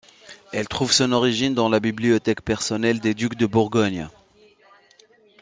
[0.51, 4.07] Elle trouve son origine dans la bibliothèque personnelle des ducs de Bourgogne.